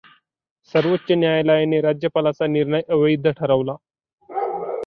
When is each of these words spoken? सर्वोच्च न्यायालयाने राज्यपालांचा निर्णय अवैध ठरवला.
सर्वोच्च 0.73 1.11
न्यायालयाने 1.13 1.81
राज्यपालांचा 1.81 2.47
निर्णय 2.47 2.81
अवैध 2.89 3.27
ठरवला. 3.29 3.75